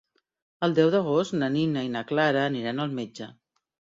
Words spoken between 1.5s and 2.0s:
Nina i